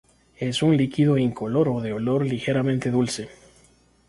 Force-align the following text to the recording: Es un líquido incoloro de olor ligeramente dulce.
Es 0.39 0.63
un 0.63 0.77
líquido 0.77 1.19
incoloro 1.19 1.79
de 1.79 1.93
olor 1.93 2.25
ligeramente 2.25 2.89
dulce. 2.89 3.29